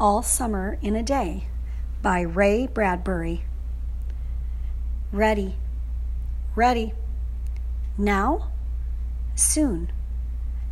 [0.00, 1.44] All Summer in a Day
[2.00, 3.44] by Ray Bradbury.
[5.12, 5.56] Ready,
[6.56, 6.94] ready.
[7.98, 8.50] Now?
[9.34, 9.92] Soon.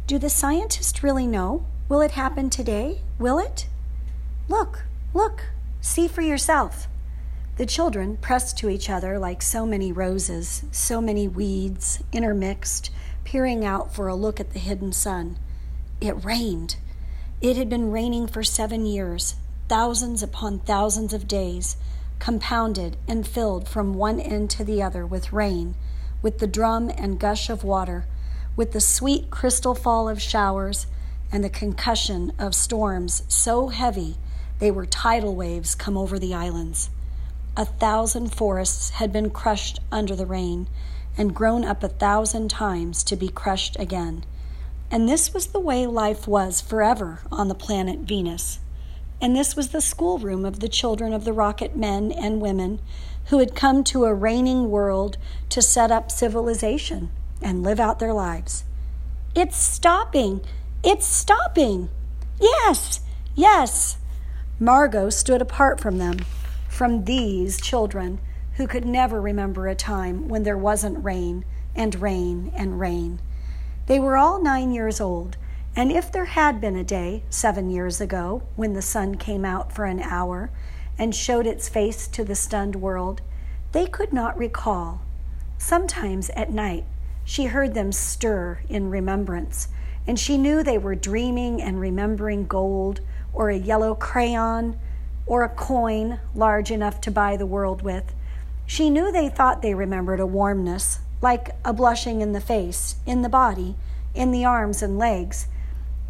[0.07, 1.67] Do the scientists really know?
[1.91, 3.03] Will it happen today?
[3.19, 3.67] Will it?
[4.49, 5.51] Look, look,
[5.83, 6.89] see for yourself.
[7.59, 12.91] The children pressed to each other like so many roses, so many weeds, intermixed,
[13.25, 15.39] peering out for a look at the hidden sun.
[16.01, 16.77] It rained.
[17.41, 19.37] It had been raining for seven years,
[19.69, 21.77] thousands upon thousands of days,
[22.19, 25.77] compounded and filled from one end to the other with rain,
[26.21, 28.07] with the drum and gush of water,
[28.57, 30.89] with the sweet crystal fall of showers,
[31.31, 34.17] and the concussion of storms so heavy
[34.59, 36.91] they were tidal waves come over the islands.
[37.57, 40.69] A thousand forests had been crushed under the rain
[41.17, 44.25] and grown up a thousand times to be crushed again.
[44.91, 48.61] And this was the way life was forever on the planet Venus.
[49.21, 52.81] And this was the schoolroom of the children of the rocket men and women
[53.27, 55.19] who had come to a raining world
[55.51, 57.11] to set up civilization
[57.43, 58.65] and live out their lives.
[59.35, 60.41] It's stopping!
[60.83, 61.91] It's stopping!
[62.41, 63.01] Yes!
[63.35, 63.99] Yes!
[64.59, 66.19] Margot stood apart from them,
[66.69, 68.21] from these children
[68.55, 73.21] who could never remember a time when there wasn't rain and rain and rain.
[73.89, 75.39] They were all nine years old,
[75.75, 79.73] and if there had been a day seven years ago when the sun came out
[79.73, 80.51] for an hour
[80.99, 83.23] and showed its face to the stunned world,
[83.73, 85.01] they could not recall.
[85.57, 86.85] Sometimes at night,
[87.25, 89.69] she heard them stir in remembrance,
[90.07, 93.01] and she knew they were dreaming and remembering gold
[93.33, 94.79] or a yellow crayon
[95.25, 98.15] or a coin large enough to buy the world with.
[98.67, 103.23] She knew they thought they remembered a warmness like a blushing in the face, in
[103.23, 103.77] the body,
[104.15, 105.49] in the arms and legs,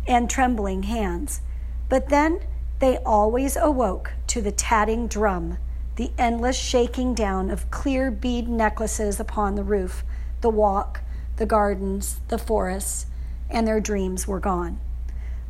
[0.06, 1.40] and trembling hands.
[1.88, 2.40] But then
[2.78, 5.58] they always awoke to the tatting drum,
[5.96, 10.04] the endless shaking down of clear bead necklaces upon the roof,
[10.40, 11.00] the walk,
[11.36, 13.06] the gardens, the forests,
[13.50, 14.78] and their dreams were gone.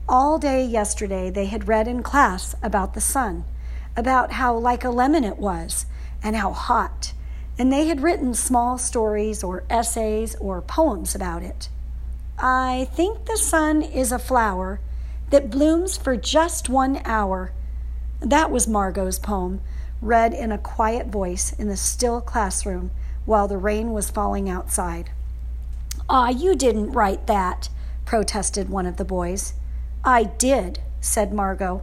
[0.08, 3.44] All day yesterday they had read in class about the sun,
[3.96, 5.86] about how like a lemon it was,
[6.22, 7.12] and how hot
[7.58, 11.68] and they had written small stories or essays or poems about it.
[12.38, 14.78] I think the sun is a flower
[15.30, 17.52] that blooms for just one hour.
[18.20, 19.60] That was Margot's poem,
[20.00, 22.92] read in a quiet voice in the still classroom
[23.26, 25.10] while the rain was falling outside.
[26.08, 27.68] Ah, you didn't write that,
[28.04, 29.54] protested one of the boys.
[30.04, 31.82] I did, said Margot.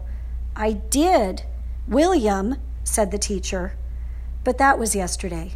[0.56, 1.44] I did.
[1.88, 3.74] William, said the teacher.
[4.44, 5.52] But that was yesterday.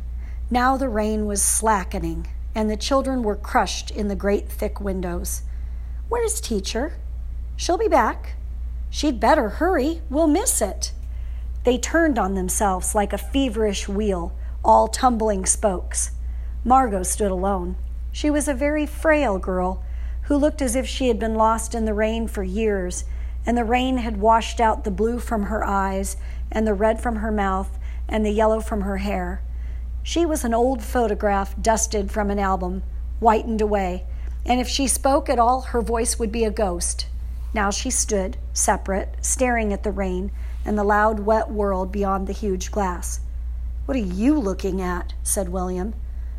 [0.51, 5.43] Now the rain was slackening, and the children were crushed in the great thick windows.
[6.07, 6.93] Where's teacher?
[7.55, 8.33] She'll be back.
[8.89, 10.01] She'd better hurry.
[10.09, 10.91] We'll miss it.
[11.65, 16.11] They turned on themselves like a feverish wheel, all tumbling spokes.
[16.63, 17.75] Margot stood alone.
[18.11, 19.83] She was a very frail girl
[20.23, 23.05] who looked as if she had been lost in the rain for years,
[23.45, 26.17] and the rain had washed out the blue from her eyes,
[26.51, 27.77] and the red from her mouth,
[28.07, 29.43] and the yellow from her hair.
[30.03, 32.83] She was an old photograph dusted from an album,
[33.19, 34.05] whitened away,
[34.45, 37.07] and if she spoke at all, her voice would be a ghost.
[37.53, 40.31] Now she stood, separate, staring at the rain
[40.65, 43.19] and the loud, wet world beyond the huge glass.
[43.85, 45.13] What are you looking at?
[45.23, 45.93] said William.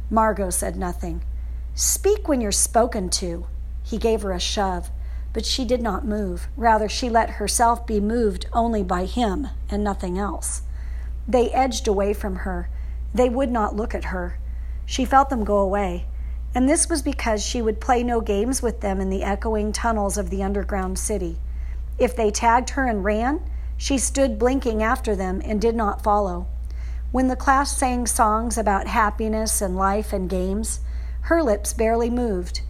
[0.08, 1.22] Margot said nothing.
[1.74, 3.46] Speak when you're spoken to.
[3.82, 4.90] He gave her a shove,
[5.32, 6.48] but she did not move.
[6.56, 10.62] Rather, she let herself be moved only by him and nothing else.
[11.28, 12.68] They edged away from her
[13.14, 14.38] they would not look at her.
[14.86, 16.06] She felt them go away,
[16.54, 20.18] and this was because she would play no games with them in the echoing tunnels
[20.18, 21.38] of the underground city.
[21.98, 23.40] If they tagged her and ran,
[23.76, 26.46] she stood blinking after them and did not follow.
[27.12, 30.80] When the class sang songs about happiness and life and games,
[31.22, 32.62] her lips barely moved.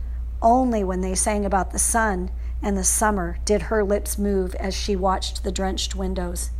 [0.42, 2.30] Only when they sang about the sun
[2.62, 6.50] and the summer did her lips move as she watched the drenched windows.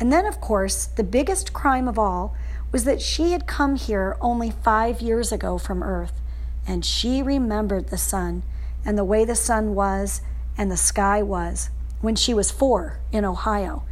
[0.00, 2.36] And then, of course, the biggest crime of all
[2.70, 6.20] was that she had come here only five years ago from Earth,
[6.66, 8.42] and she remembered the sun
[8.84, 10.20] and the way the sun was
[10.56, 11.70] and the sky was
[12.00, 13.84] when she was four in Ohio.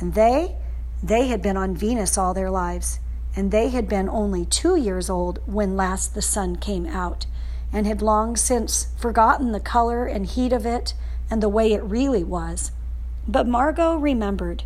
[0.00, 0.56] And they,
[1.02, 2.98] they had been on Venus all their lives,
[3.36, 7.26] and they had been only two years old when last the sun came out,
[7.72, 10.94] and had long since forgotten the color and heat of it
[11.30, 12.72] and the way it really was.
[13.26, 14.64] But Margot remembered.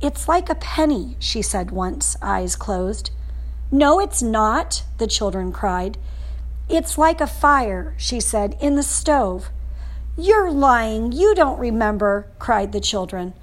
[0.00, 3.10] It's like a penny, she said once, eyes closed.
[3.70, 5.96] No, it's not, the children cried.
[6.68, 9.50] It's like a fire, she said, in the stove.
[10.18, 11.12] You're lying.
[11.12, 13.34] You don't remember, cried the children.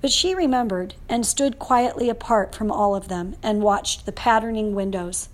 [0.00, 4.74] But she remembered and stood quietly apart from all of them and watched the patterning
[4.74, 5.28] windows.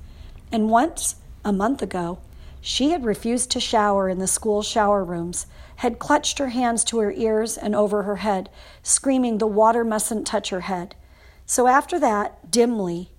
[0.53, 2.19] And once, a month ago,
[2.61, 5.47] she had refused to shower in the school shower rooms,
[5.79, 8.51] had clutched her hands to her ears and over her head,
[8.83, 10.97] screaming, The water mustn't touch her head.
[11.47, 13.11] So after that, dimly,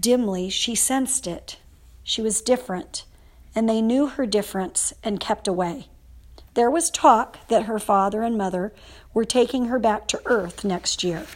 [0.00, 1.58] dimly, she sensed it.
[2.02, 3.04] She was different,
[3.54, 5.86] and they knew her difference and kept away.
[6.54, 8.72] There was talk that her father and mother
[9.14, 11.26] were taking her back to Earth next year.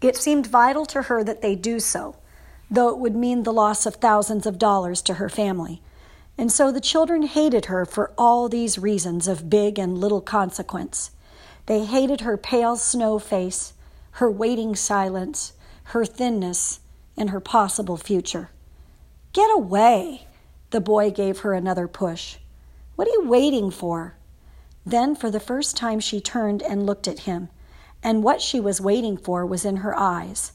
[0.00, 2.16] It seemed vital to her that they do so,
[2.70, 5.82] though it would mean the loss of thousands of dollars to her family.
[6.38, 11.10] And so the children hated her for all these reasons of big and little consequence.
[11.66, 13.74] They hated her pale snow face,
[14.12, 15.52] her waiting silence,
[15.84, 16.78] her thinness,
[17.16, 18.50] and her possible future.
[19.32, 20.28] Get away!
[20.70, 22.36] The boy gave her another push.
[22.94, 24.14] What are you waiting for?
[24.86, 27.48] Then, for the first time, she turned and looked at him,
[28.02, 30.52] and what she was waiting for was in her eyes.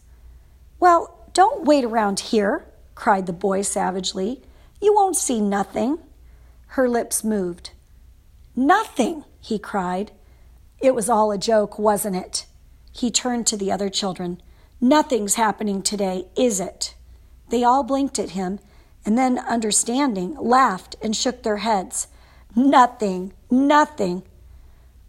[0.79, 2.65] Well, don't wait around here,
[2.95, 4.41] cried the boy savagely.
[4.83, 6.00] You won't see nothing.
[6.75, 7.71] Her lips moved.
[8.53, 10.12] Nothing, he cried.
[10.81, 12.45] It was all a joke, wasn't it?
[12.91, 14.41] He turned to the other children.
[14.81, 16.95] Nothing's happening today, is it?
[17.47, 18.59] They all blinked at him
[19.06, 22.09] and then, understanding, laughed and shook their heads.
[22.53, 24.24] Nothing, nothing.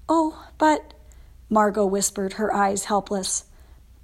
[0.09, 0.95] Oh, but,
[1.51, 3.47] Margot whispered, her eyes helpless.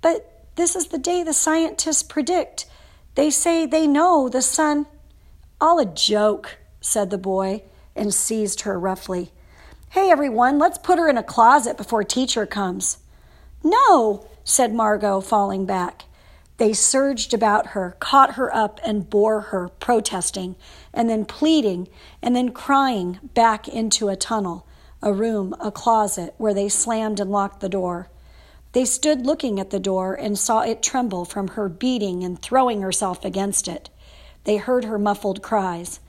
[0.00, 2.66] But this is the day the scientists predict.
[3.14, 4.87] They say they know the sun.
[5.61, 7.62] All a joke, said the boy,
[7.95, 9.31] and seized her roughly.
[9.91, 12.99] Hey, everyone, let's put her in a closet before teacher comes.
[13.62, 16.05] No, said Margot, falling back.
[16.57, 20.57] They surged about her, caught her up, and bore her, protesting,
[20.95, 21.89] and then pleading,
[22.23, 24.67] and then crying back into a tunnel,
[25.03, 28.09] a room, a closet, where they slammed and locked the door.
[28.73, 32.81] They stood looking at the door and saw it tremble from her beating and throwing
[32.81, 33.91] herself against it.
[34.44, 36.00] They heard her muffled cries.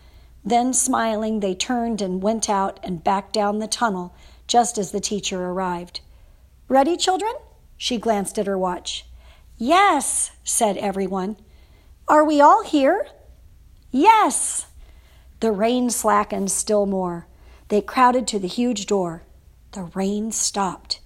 [0.44, 4.14] Then, smiling, they turned and went out and back down the tunnel
[4.48, 6.02] just as the teacher arrived.
[6.68, 7.34] Ready, children?
[7.78, 9.06] She glanced at her watch.
[9.58, 11.38] Yes, said everyone.
[12.08, 13.08] Are we all here?
[13.92, 14.68] Yes.
[15.40, 17.28] The rain slackened still more.
[17.70, 19.24] They crowded to the huge door.
[19.72, 21.00] The rain stopped.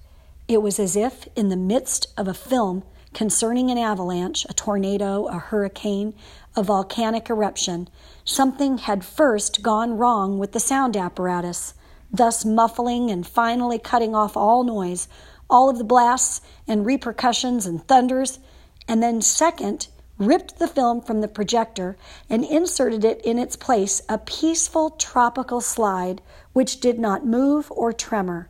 [0.47, 2.83] It was as if, in the midst of a film
[3.13, 6.13] concerning an avalanche, a tornado, a hurricane,
[6.55, 7.89] a volcanic eruption,
[8.23, 11.73] something had first gone wrong with the sound apparatus,
[12.11, 15.07] thus muffling and finally cutting off all noise,
[15.49, 18.39] all of the blasts and repercussions and thunders,
[18.87, 19.87] and then, second,
[20.17, 21.97] ripped the film from the projector
[22.29, 26.21] and inserted it in its place a peaceful tropical slide
[26.53, 28.49] which did not move or tremor.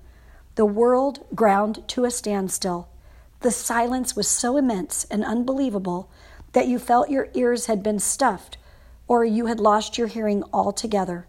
[0.56, 2.88] The world ground to a standstill.
[3.42, 6.10] The silence was so immense and unbelievable
[6.56, 8.58] that you felt your ears had been stuffed
[9.10, 11.28] or you had lost your hearing altogether.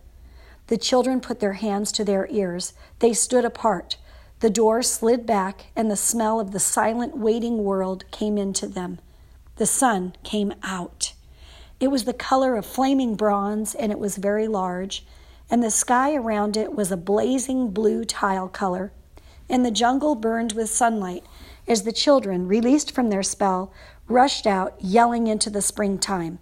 [0.69, 2.75] The children put their hands to their ears.
[3.00, 3.96] They stood apart.
[4.38, 9.00] The door slid back, and the smell of the silent, waiting world came into them.
[9.56, 11.12] The sun came out.
[11.81, 15.05] It was the color of flaming bronze, and it was very large,
[15.50, 18.93] and the sky around it was a blazing blue tile color,
[19.50, 21.24] and the jungle burned with sunlight
[21.69, 23.72] as the children, released from their spell,
[24.08, 26.39] rushed out, yelling into the springtime.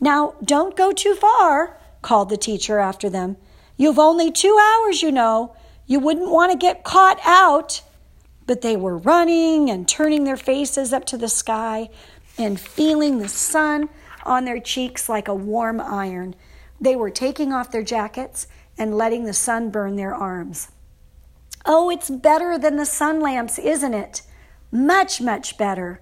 [0.00, 3.36] Now, don't go too far, called the teacher after them.
[3.76, 5.54] You've only two hours, you know.
[5.86, 7.82] You wouldn't want to get caught out.
[8.46, 11.88] But they were running and turning their faces up to the sky
[12.38, 13.88] and feeling the sun
[14.24, 16.34] on their cheeks like a warm iron.
[16.80, 18.46] They were taking off their jackets
[18.78, 20.70] and letting the sun burn their arms.
[21.64, 24.22] Oh, it's better than the sun lamps, isn't it?
[24.70, 26.00] Much, much better.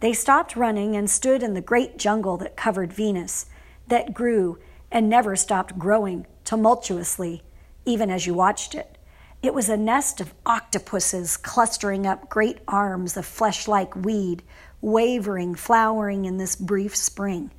[0.00, 3.46] They stopped running and stood in the great jungle that covered Venus,
[3.88, 4.58] that grew
[4.90, 7.42] and never stopped growing tumultuously,
[7.84, 8.98] even as you watched it.
[9.42, 14.42] It was a nest of octopuses clustering up great arms of flesh like weed,
[14.80, 17.50] wavering, flowering in this brief spring.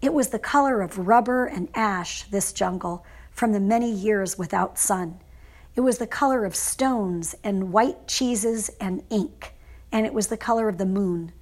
[0.00, 4.78] It was the color of rubber and ash, this jungle, from the many years without
[4.78, 5.20] sun.
[5.74, 9.54] It was the color of stones and white cheeses and ink,
[9.90, 11.32] and it was the color of the moon.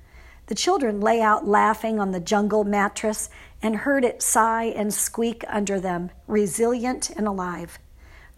[0.52, 3.30] The children lay out laughing on the jungle mattress
[3.62, 7.78] and heard it sigh and squeak under them, resilient and alive.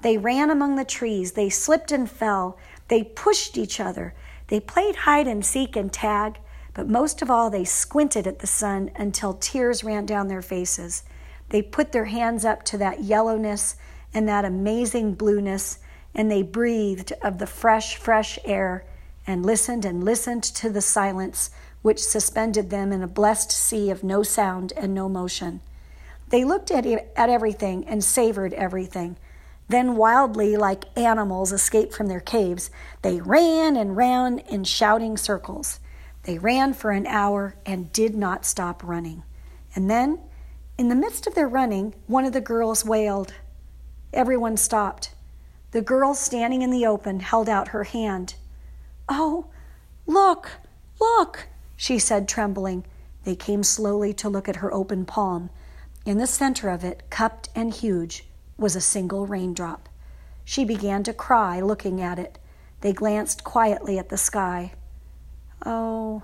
[0.03, 2.57] They ran among the trees, they slipped and fell,
[2.87, 4.15] they pushed each other,
[4.47, 6.39] they played hide and seek and tag,
[6.73, 11.03] but most of all, they squinted at the sun until tears ran down their faces.
[11.49, 13.75] They put their hands up to that yellowness
[14.15, 15.81] and that amazing blueness,
[16.15, 18.85] and they breathed of the fresh, fresh air
[19.27, 21.51] and listened and listened to the silence
[21.85, 25.61] which suspended them in a blessed sea of no sound and no motion.
[26.31, 29.19] They looked at, at everything and savored everything.
[29.69, 32.71] Then, wildly, like animals escaped from their caves,
[33.03, 35.79] they ran and ran in shouting circles.
[36.23, 39.23] They ran for an hour and did not stop running.
[39.75, 40.21] And then,
[40.79, 43.35] in the midst of their running, one of the girls wailed.
[44.11, 45.11] Everyone stopped.
[45.73, 48.37] The girl standing in the open held out her hand.
[49.07, 49.49] Oh,
[50.07, 50.51] look,
[50.99, 52.85] look, she said, trembling.
[53.25, 55.51] They came slowly to look at her open palm.
[56.05, 58.27] In the center of it, cupped and huge,
[58.59, 59.89] was a single raindrop.
[60.45, 62.39] She began to cry, looking at it.
[62.83, 64.73] They glanced quietly at the sky.
[65.65, 66.23] Oh,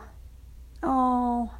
[0.82, 1.50] oh.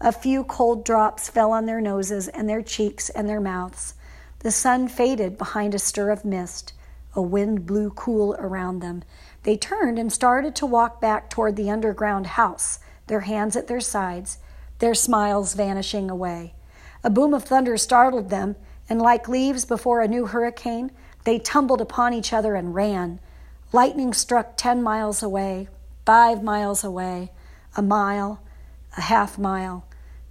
[0.00, 3.94] A few cold drops fell on their noses and their cheeks and their mouths.
[4.40, 6.72] The sun faded behind a stir of mist.
[7.14, 9.02] A wind blew cool around them.
[9.42, 13.80] They turned and started to walk back toward the underground house, their hands at their
[13.80, 14.38] sides,
[14.78, 16.54] their smiles vanishing away.
[17.02, 18.56] A boom of thunder startled them,
[18.88, 20.90] and like leaves before a new hurricane,
[21.24, 23.20] they tumbled upon each other and ran.
[23.72, 25.68] Lightning struck ten miles away,
[26.06, 27.30] five miles away,
[27.76, 28.42] a mile,
[28.96, 29.86] a half mile.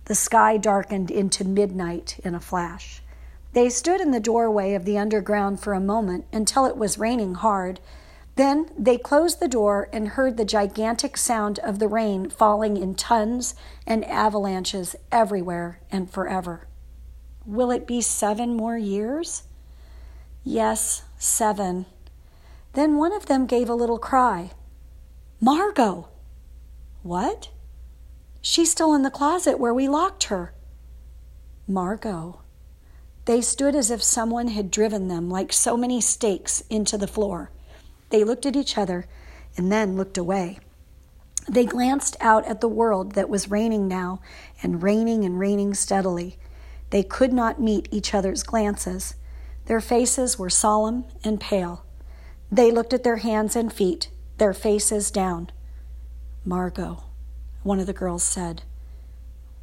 [0.05, 3.01] The sky darkened into midnight in a flash.
[3.53, 7.35] They stood in the doorway of the underground for a moment until it was raining
[7.35, 7.79] hard.
[8.37, 12.93] Then they closed the door and heard the gigantic sound of the rain falling in
[12.93, 13.55] tons
[13.87, 16.67] and avalanches everywhere and forever.
[17.47, 19.43] Will it be seven more years?
[20.43, 21.87] Yes, seven.
[22.73, 24.51] Then one of them gave a little cry
[25.41, 26.07] Margot!
[27.01, 27.49] What?
[28.39, 30.53] She's still in the closet where we locked her.
[31.67, 32.41] Margot.
[33.25, 37.49] They stood as if someone had driven them like so many stakes into the floor.
[38.09, 39.05] They looked at each other
[39.55, 40.59] and then looked away.
[41.49, 44.21] They glanced out at the world that was raining now
[44.61, 46.37] and raining and raining steadily.
[46.89, 49.15] They could not meet each other's glances.
[49.65, 51.85] Their faces were solemn and pale.
[52.51, 55.49] They looked at their hands and feet, their faces down.
[56.45, 57.03] Margot,
[57.63, 58.63] one of the girls said.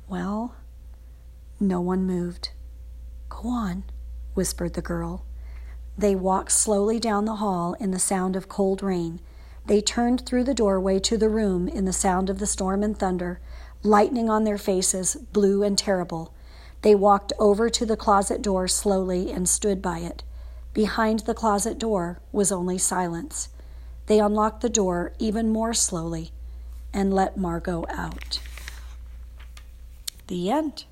[0.08, 0.54] Well,
[1.58, 2.50] no one moved.
[3.30, 3.84] Go on,
[4.34, 5.24] whispered the girl.
[5.96, 9.20] They walked slowly down the hall in the sound of cold rain.
[9.66, 12.98] They turned through the doorway to the room in the sound of the storm and
[12.98, 13.40] thunder,
[13.82, 16.34] lightning on their faces, blue and terrible.
[16.82, 20.22] They walked over to the closet door slowly and stood by it.
[20.74, 23.48] Behind the closet door was only silence.
[24.06, 26.32] They unlocked the door even more slowly
[26.92, 28.40] and let Margot out.
[30.26, 30.84] The end.